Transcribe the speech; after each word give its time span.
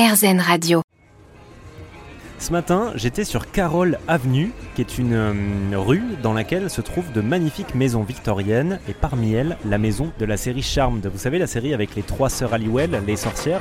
RZN 0.00 0.40
Radio. 0.40 0.80
Ce 2.38 2.52
matin, 2.52 2.90
j'étais 2.94 3.24
sur 3.24 3.50
Carole 3.50 3.98
Avenue, 4.08 4.50
qui 4.74 4.80
est 4.80 4.96
une 4.96 5.12
euh, 5.12 5.78
rue 5.78 6.02
dans 6.22 6.32
laquelle 6.32 6.70
se 6.70 6.80
trouvent 6.80 7.12
de 7.12 7.20
magnifiques 7.20 7.74
maisons 7.74 8.02
victoriennes, 8.02 8.80
et 8.88 8.94
parmi 8.94 9.34
elles, 9.34 9.58
la 9.66 9.76
maison 9.76 10.10
de 10.18 10.24
la 10.24 10.38
série 10.38 10.62
Charmed. 10.62 11.06
Vous 11.06 11.18
savez, 11.18 11.38
la 11.38 11.46
série 11.46 11.74
avec 11.74 11.96
les 11.96 12.02
trois 12.02 12.30
sœurs 12.30 12.54
Halliwell, 12.54 13.02
les 13.06 13.16
sorcières? 13.16 13.60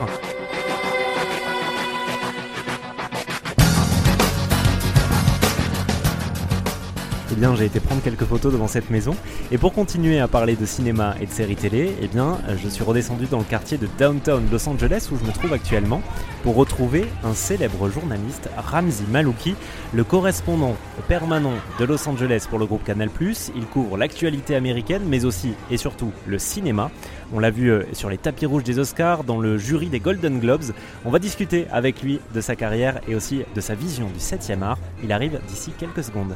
Bien, 7.40 7.56
j'ai 7.56 7.66
été 7.66 7.80
prendre 7.80 8.02
quelques 8.02 8.26
photos 8.26 8.52
devant 8.52 8.68
cette 8.68 8.90
maison. 8.90 9.16
Et 9.52 9.58
pour 9.58 9.74
continuer 9.74 10.20
à 10.20 10.28
parler 10.28 10.56
de 10.56 10.66
cinéma 10.66 11.16
et 11.21 11.26
de 11.26 11.32
séries 11.32 11.56
télé, 11.56 11.96
eh 12.02 12.08
bien, 12.08 12.38
je 12.62 12.68
suis 12.68 12.84
redescendu 12.84 13.26
dans 13.28 13.39
le 13.39 13.46
quartier 13.46 13.78
de 13.78 13.88
Downtown 13.98 14.46
Los 14.52 14.68
Angeles 14.68 15.08
où 15.12 15.18
je 15.18 15.26
me 15.26 15.32
trouve 15.32 15.54
actuellement 15.54 16.02
pour 16.44 16.56
retrouver 16.56 17.06
un 17.24 17.34
célèbre 17.34 17.89
journaliste, 17.89 18.50
Ramzi 18.57 19.04
Malouki, 19.10 19.56
le 19.94 20.04
correspondant 20.04 20.75
permanent 21.07 21.54
de 21.80 21.86
Los 21.86 22.07
Angeles 22.10 22.46
pour 22.50 22.60
le 22.60 22.66
groupe 22.66 22.83
Canal+. 22.83 23.10
Il 23.56 23.66
couvre 23.66 23.97
l'actualité 23.97 24.56
américaine, 24.56 25.04
mais 25.08 25.24
aussi 25.24 25.54
et 25.71 25.78
surtout 25.78 26.11
le 26.28 26.39
cinéma. 26.39 26.92
On 27.33 27.39
l'a 27.39 27.52
vu 27.52 27.71
euh, 27.71 27.83
sur 27.94 28.10
les 28.10 28.18
tapis 28.18 28.47
rouges 28.47 28.64
des 28.64 28.80
Oscars, 28.80 29.24
dans 29.24 29.39
le 29.39 29.58
jury 29.58 29.88
des 29.88 30.00
Golden 30.00 30.39
Globes. 30.39 30.74
On 31.06 31.10
va 31.10 31.19
discuter 31.19 31.68
avec 31.71 32.02
lui 32.02 32.19
de 32.33 32.42
sa 32.42 32.56
carrière 32.56 33.00
et 33.08 33.16
aussi 33.16 33.44
de 33.56 33.61
sa 33.61 33.75
vision 33.75 34.08
du 34.08 34.19
7e 34.19 34.61
art. 34.61 34.80
Il 35.03 35.14
arrive 35.14 35.39
d'ici 35.47 35.72
quelques 35.78 36.03
secondes. 36.03 36.36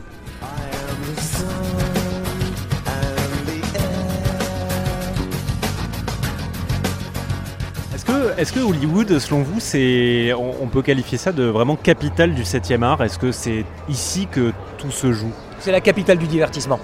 Est-ce 8.43 8.52
que, 8.52 8.59
Hollywood, 8.59 9.19
selon 9.19 9.41
vous, 9.41 9.61
c'est, 9.61 10.33
on, 10.33 10.67
peut 10.67 10.81
qualifier 10.81 11.17
ça 11.17 11.31
de 11.31 11.43
vraiment 11.43 11.77
capitale 11.77 12.33
du 12.33 12.41
7e 12.41 12.83
art? 12.83 13.02
Est-ce 13.02 13.17
que 13.17 13.31
c'est 13.31 13.63
ici 13.88 14.27
que 14.30 14.52
tout 14.77 14.91
se 14.91 15.14
joue? 15.14 15.31
C'est 15.59 15.71
la 15.71 15.80
capitale 15.80 16.17
du 16.17 16.27
divertissement. 16.27 16.80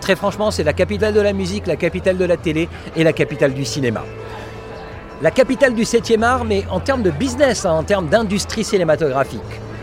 Très 0.00 0.16
franchement, 0.16 0.50
c'est 0.50 0.64
la 0.64 0.72
capitale 0.72 1.14
de 1.14 1.20
la 1.20 1.32
musique, 1.32 1.68
la 1.68 1.76
capitale 1.76 2.16
de 2.16 2.24
la 2.24 2.36
télé 2.36 2.68
et 2.96 3.04
la 3.04 3.12
capitale 3.12 3.54
du 3.54 3.64
cinéma. 3.64 4.02
La 5.22 5.30
capitale 5.30 5.74
du 5.74 5.82
7e 5.82 6.22
art, 6.22 6.44
mais 6.44 6.64
en 6.68 6.80
termes 6.80 7.02
de 7.02 7.12
business, 7.12 7.64
hein, 7.64 7.72
en 7.72 7.84
termes 7.84 8.08
d'industrie 8.08 8.64
cinématographique. 8.64 9.40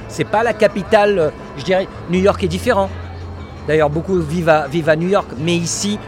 C'est 0.10 0.26
pas 0.26 0.44
la 0.44 0.52
capitale, 0.52 1.18
euh, 1.18 1.30
je 1.58 1.64
dirais, 1.64 1.88
New 2.10 2.20
York 2.20 2.44
est 2.44 2.50
différent. 2.50 2.90
D'ailleurs, 3.68 3.90
beaucoup 3.90 4.20
vivent 4.20 4.50
à, 4.50 4.96
New 4.96 5.10
York, 5.10 5.28
mais 5.38 5.56
ici, 5.56 6.00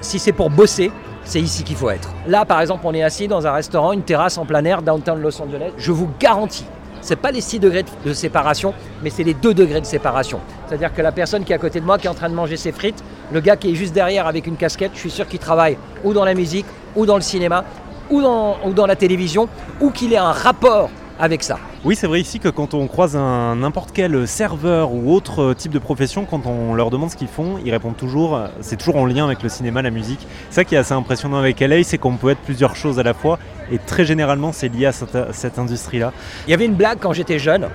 si 0.00 0.18
c'est 0.18 0.32
pour 0.32 0.50
bosser, 0.50 0.90
c'est 1.24 1.40
ici 1.40 1.64
qu'il 1.64 1.76
faut 1.76 1.90
être. 1.90 2.10
Là, 2.26 2.44
par 2.44 2.60
exemple, 2.60 2.82
on 2.84 2.94
est 2.94 3.02
assis 3.02 3.28
dans 3.28 3.46
un 3.46 3.52
restaurant, 3.52 3.92
une 3.92 4.02
terrasse 4.02 4.38
en 4.38 4.44
plein 4.44 4.64
air, 4.64 4.82
downtown 4.82 5.20
Los 5.20 5.40
Angeles. 5.40 5.72
Je 5.76 5.90
vous 5.90 6.10
garantis, 6.20 6.66
ce 7.00 7.10
n'est 7.10 7.16
pas 7.16 7.30
les 7.30 7.40
6 7.40 7.60
degrés 7.60 7.84
de 8.04 8.12
séparation, 8.12 8.74
mais 9.02 9.10
c'est 9.10 9.24
les 9.24 9.34
2 9.34 9.54
degrés 9.54 9.80
de 9.80 9.86
séparation. 9.86 10.40
C'est-à-dire 10.66 10.92
que 10.94 11.02
la 11.02 11.12
personne 11.12 11.44
qui 11.44 11.52
est 11.52 11.56
à 11.56 11.58
côté 11.58 11.80
de 11.80 11.84
moi, 11.84 11.98
qui 11.98 12.06
est 12.06 12.10
en 12.10 12.14
train 12.14 12.28
de 12.28 12.34
manger 12.34 12.56
ses 12.56 12.72
frites, 12.72 13.02
le 13.32 13.40
gars 13.40 13.56
qui 13.56 13.70
est 13.70 13.74
juste 13.74 13.94
derrière 13.94 14.26
avec 14.26 14.46
une 14.46 14.56
casquette, 14.56 14.92
je 14.94 15.00
suis 15.00 15.10
sûr 15.10 15.26
qu'il 15.26 15.38
travaille 15.38 15.78
ou 16.04 16.12
dans 16.12 16.24
la 16.24 16.34
musique, 16.34 16.66
ou 16.94 17.06
dans 17.06 17.16
le 17.16 17.22
cinéma, 17.22 17.64
ou 18.10 18.20
dans 18.20 18.86
la 18.86 18.96
télévision, 18.96 19.48
ou 19.80 19.90
qu'il 19.90 20.12
ait 20.12 20.18
un 20.18 20.32
rapport 20.32 20.90
avec 21.18 21.42
ça. 21.42 21.58
Oui, 21.84 21.96
c'est 21.96 22.06
vrai 22.06 22.20
ici 22.20 22.40
que 22.40 22.48
quand 22.48 22.74
on 22.74 22.86
croise 22.86 23.16
un 23.16 23.56
n'importe 23.56 23.90
quel 23.92 24.26
serveur 24.26 24.92
ou 24.92 25.12
autre 25.12 25.54
type 25.54 25.72
de 25.72 25.78
profession, 25.78 26.24
quand 26.24 26.46
on 26.46 26.74
leur 26.74 26.90
demande 26.90 27.10
ce 27.10 27.16
qu'ils 27.16 27.28
font, 27.28 27.58
ils 27.64 27.70
répondent 27.70 27.96
toujours, 27.96 28.40
c'est 28.60 28.76
toujours 28.76 28.96
en 28.96 29.06
lien 29.06 29.24
avec 29.24 29.42
le 29.42 29.48
cinéma, 29.48 29.82
la 29.82 29.90
musique. 29.90 30.26
Ça 30.50 30.64
qui 30.64 30.74
est 30.74 30.78
assez 30.78 30.94
impressionnant 30.94 31.38
avec 31.38 31.60
LA, 31.60 31.84
c'est 31.84 31.98
qu'on 31.98 32.16
peut 32.16 32.30
être 32.30 32.40
plusieurs 32.40 32.74
choses 32.76 32.98
à 32.98 33.02
la 33.02 33.14
fois, 33.14 33.38
et 33.70 33.78
très 33.78 34.04
généralement, 34.04 34.52
c'est 34.52 34.68
lié 34.68 34.86
à 34.86 34.92
cette, 34.92 35.58
industrie-là. 35.58 36.12
Il 36.46 36.50
y 36.50 36.54
avait 36.54 36.66
une 36.66 36.74
blague 36.74 36.98
quand 37.00 37.12
j'étais 37.12 37.38
jeune 37.38 37.68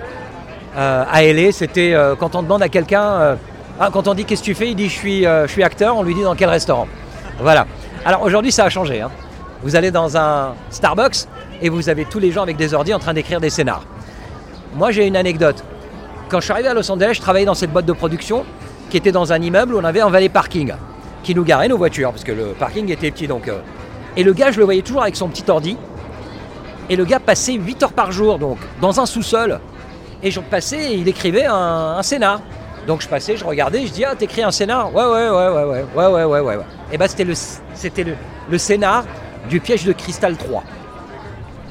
euh, 0.78 1.04
à 1.10 1.23
LA, 1.23 1.52
c'était 1.52 1.94
euh, 1.94 2.16
quand 2.16 2.36
on 2.36 2.44
demande 2.44 2.62
à 2.62 2.70
quelqu'un, 2.70 3.04
euh, 3.04 3.36
ah, 3.80 3.90
quand 3.92 4.08
on 4.08 4.14
dit 4.14 4.26
qu'est-ce 4.26 4.42
que 4.42 4.45
tu 4.45 4.56
fais, 4.56 4.70
il 4.70 4.76
dit 4.76 4.90
je 4.90 4.94
suis, 4.94 5.23
je 5.23 5.48
suis 5.48 5.64
acteur, 5.64 5.98
on 5.98 6.04
lui 6.04 6.14
dit 6.14 6.22
dans 6.23 6.36
quel 6.36 6.50
restaurant? 6.50 6.88
Voilà. 7.39 7.66
Alors 8.06 8.21
aujourd'hui, 8.23 8.52
ça 8.52 8.66
a 8.66 8.70
changé. 8.70 9.02
Hein. 9.02 9.10
Vous 9.64 9.76
allez 9.76 9.92
dans 9.92 10.16
un 10.16 10.54
Starbucks 10.70 11.27
et 11.61 11.70
vous 11.70 11.89
avez 11.89 12.05
tous 12.05 12.20
les 12.20 12.31
gens 12.31 12.43
avec 12.43 12.58
des 12.58 12.73
ordi 12.73 12.93
en 12.93 12.99
train 12.99 13.14
d'écrire 13.14 13.39
des 13.39 13.49
scénars. 13.49 13.83
Moi, 14.75 14.92
j'ai 14.92 15.08
une 15.08 15.15
anecdote. 15.15 15.64
Quand 16.30 16.39
je 16.39 16.45
suis 16.45 16.53
arrivé 16.53 16.67
à 16.67 16.73
Los 16.73 16.89
Angeles, 16.92 17.14
je 17.15 17.21
travaillais 17.21 17.45
dans 17.45 17.55
cette 17.55 17.71
boîte 17.71 17.86
de 17.86 17.93
production 17.93 18.45
qui 18.89 18.97
était 18.97 19.11
dans 19.11 19.33
un 19.33 19.42
immeuble 19.42 19.75
où 19.75 19.80
on 19.80 19.83
avait 19.83 20.02
un 20.02 20.09
valet 20.09 20.30
parking 20.30 20.73
qui 21.23 21.36
nous 21.36 21.43
garait 21.43 21.67
nos 21.67 21.77
voitures 21.77 22.11
parce 22.11 22.23
que 22.23 22.31
le 22.31 22.53
parking 22.58 22.89
était 22.92 23.11
petit. 23.11 23.27
Donc, 23.27 23.47
euh. 23.47 23.59
Et 24.15 24.23
le 24.23 24.33
gars, 24.33 24.52
je 24.52 24.59
le 24.59 24.65
voyais 24.65 24.81
toujours 24.81 25.02
avec 25.02 25.15
son 25.15 25.27
petit 25.27 25.43
ordi. 25.49 25.77
Et 26.89 26.95
le 26.95 27.05
gars 27.05 27.20
passait 27.20 27.53
8 27.53 27.83
heures 27.83 27.93
par 27.93 28.11
jour 28.11 28.39
donc 28.39 28.58
dans 28.81 28.99
un 28.99 29.05
sous-sol. 29.05 29.59
Et 30.23 30.31
je 30.31 30.39
passais 30.39 30.93
et 30.93 30.95
il 30.95 31.08
écrivait 31.08 31.45
un, 31.45 32.02
scénar. 32.03 32.41
Donc 32.87 33.02
je 33.02 33.08
passais, 33.08 33.37
je 33.37 33.45
regardais, 33.45 33.86
je 33.86 33.91
dis 33.91 34.05
Ah, 34.05 34.15
t'écris 34.15 34.41
un 34.41 34.52
scénar? 34.52 34.93
Ouais, 34.93 35.03
ouais, 35.03 35.30
ouais, 35.30 35.49
ouais, 35.49 35.64
ouais, 35.64 35.86
ouais, 35.95 36.23
ouais, 36.23 36.39
ouais, 36.39 36.55
ouais. 36.55 36.64
Et 36.91 36.97
bah 36.97 37.08
c'était 37.08 37.23
le, 37.23 37.33
c'était 37.76 38.03
le, 38.03 38.15
le 38.49 38.58
scénar 38.58 39.05
du 39.49 39.59
piège 39.59 39.86
de 39.86 39.93
cristal 39.93 40.36
3. 40.36 40.64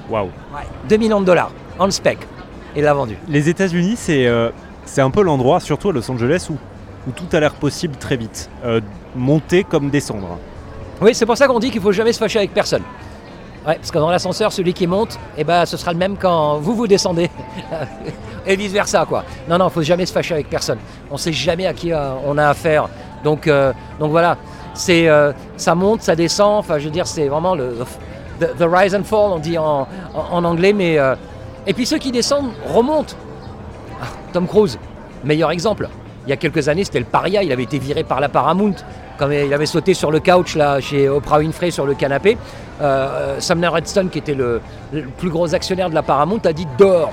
Waouh. 0.08 0.26
Ouais, 0.26 0.66
2 0.88 0.96
millions 0.96 1.20
de 1.20 1.26
dollars 1.26 1.50
en 1.78 1.90
spec. 1.90 2.18
Et 2.76 2.82
l'a 2.82 2.94
vendu. 2.94 3.16
Les 3.28 3.48
États-Unis, 3.48 3.94
c'est 3.96 4.26
euh, 4.26 4.50
c'est 4.84 5.00
un 5.00 5.10
peu 5.10 5.22
l'endroit, 5.22 5.60
surtout 5.60 5.90
à 5.90 5.92
Los 5.92 6.10
Angeles, 6.10 6.48
où, 6.50 6.54
où 7.08 7.12
tout 7.12 7.24
a 7.32 7.40
l'air 7.40 7.54
possible 7.54 7.96
très 7.96 8.16
vite. 8.16 8.50
Euh, 8.64 8.80
monter 9.16 9.64
comme 9.64 9.90
descendre. 9.90 10.38
Oui, 11.00 11.14
c'est 11.14 11.26
pour 11.26 11.36
ça 11.36 11.46
qu'on 11.46 11.58
dit 11.58 11.70
qu'il 11.70 11.80
faut 11.80 11.92
jamais 11.92 12.12
se 12.12 12.18
fâcher 12.18 12.38
avec 12.38 12.52
personne. 12.52 12.82
Ouais, 13.66 13.74
parce 13.74 13.90
que 13.90 13.98
dans 13.98 14.10
l'ascenseur, 14.10 14.52
celui 14.52 14.72
qui 14.72 14.86
monte, 14.86 15.18
eh 15.36 15.44
ben, 15.44 15.66
ce 15.66 15.76
sera 15.76 15.92
le 15.92 15.98
même 15.98 16.16
quand 16.16 16.58
vous 16.58 16.74
vous 16.74 16.86
descendez. 16.86 17.30
et 18.46 18.56
vice 18.56 18.72
versa, 18.72 19.04
quoi. 19.06 19.24
Non, 19.48 19.58
non, 19.58 19.68
il 19.68 19.72
faut 19.72 19.82
jamais 19.82 20.06
se 20.06 20.12
fâcher 20.12 20.34
avec 20.34 20.48
personne. 20.48 20.78
On 21.10 21.14
ne 21.14 21.18
sait 21.18 21.32
jamais 21.32 21.66
à 21.66 21.74
qui 21.74 21.92
euh, 21.92 22.12
on 22.26 22.38
a 22.38 22.48
affaire. 22.48 22.88
Donc, 23.24 23.50
donc 23.98 24.12
voilà, 24.12 24.36
c'est 24.74 25.08
ça 25.56 25.74
monte, 25.74 26.02
ça 26.02 26.14
descend. 26.14 26.60
Enfin, 26.60 26.78
je 26.78 26.84
veux 26.84 26.92
dire, 26.92 27.08
c'est 27.08 27.26
vraiment 27.26 27.56
le 27.56 27.74
the, 28.38 28.68
rise 28.68 28.94
and 28.94 29.04
fall, 29.04 29.32
on 29.32 29.38
dit 29.38 29.58
en, 29.58 29.86
anglais, 30.14 30.72
mais 30.72 30.98
euh, 30.98 31.14
et 31.66 31.74
puis 31.74 31.86
ceux 31.86 31.98
qui 31.98 32.12
descendent 32.12 32.52
remontent. 32.66 33.14
Ah, 34.00 34.06
Tom 34.32 34.46
Cruise, 34.46 34.78
meilleur 35.24 35.50
exemple. 35.50 35.88
Il 36.26 36.30
y 36.30 36.32
a 36.32 36.36
quelques 36.36 36.68
années, 36.68 36.84
c'était 36.84 36.98
le 36.98 37.06
paria, 37.06 37.42
il 37.42 37.50
avait 37.52 37.62
été 37.62 37.78
viré 37.78 38.04
par 38.04 38.20
la 38.20 38.28
Paramount. 38.28 38.74
Quand 39.18 39.30
il 39.30 39.52
avait 39.52 39.66
sauté 39.66 39.94
sur 39.94 40.10
le 40.10 40.20
couch 40.20 40.56
là, 40.56 40.78
chez 40.80 41.08
Oprah 41.08 41.38
Winfrey 41.38 41.70
sur 41.70 41.86
le 41.86 41.94
canapé, 41.94 42.36
euh, 42.80 43.40
Sumner 43.40 43.68
Redstone, 43.68 44.10
qui 44.10 44.18
était 44.18 44.34
le, 44.34 44.60
plus 45.16 45.30
gros 45.30 45.54
actionnaire 45.54 45.90
de 45.90 45.94
la 45.94 46.02
Paramount, 46.02 46.40
a 46.44 46.52
dit 46.52 46.66
dehors. 46.78 47.12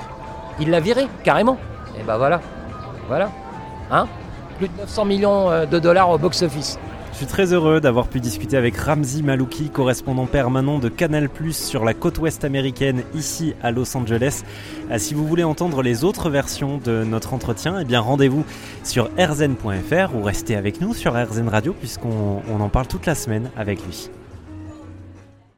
Il 0.60 0.70
l'a 0.70 0.80
viré, 0.80 1.06
carrément. 1.24 1.58
Et 1.98 2.02
ben 2.02 2.16
voilà. 2.16 2.40
Voilà. 3.08 3.30
Hein? 3.90 4.06
Plus 4.58 4.68
de 4.68 4.76
900 4.80 5.04
millions 5.04 5.50
euh, 5.50 5.66
de 5.66 5.78
dollars 5.78 6.10
au 6.10 6.18
box-office. 6.18 6.78
Je 7.16 7.20
suis 7.20 7.28
très 7.28 7.54
heureux 7.54 7.80
d'avoir 7.80 8.08
pu 8.08 8.20
discuter 8.20 8.58
avec 8.58 8.76
Ramzi 8.76 9.22
Malouki, 9.22 9.70
correspondant 9.70 10.26
permanent 10.26 10.78
de 10.78 10.90
Canal 10.90 11.30
sur 11.52 11.82
la 11.82 11.94
côte 11.94 12.18
ouest 12.18 12.44
américaine, 12.44 13.04
ici 13.14 13.54
à 13.62 13.70
Los 13.70 13.96
Angeles. 13.96 14.42
Euh, 14.90 14.98
si 14.98 15.14
vous 15.14 15.26
voulez 15.26 15.42
entendre 15.42 15.80
les 15.80 16.04
autres 16.04 16.28
versions 16.28 16.76
de 16.76 17.04
notre 17.04 17.32
entretien, 17.32 17.80
eh 17.80 17.86
bien 17.86 18.00
rendez-vous 18.00 18.44
sur 18.84 19.08
rzn.fr 19.18 20.14
ou 20.14 20.22
restez 20.22 20.56
avec 20.56 20.82
nous 20.82 20.92
sur 20.92 21.14
RZN 21.14 21.48
Radio 21.48 21.72
puisqu'on 21.72 22.60
en 22.60 22.68
parle 22.68 22.86
toute 22.86 23.06
la 23.06 23.14
semaine 23.14 23.50
avec 23.56 23.82
lui. 23.86 24.10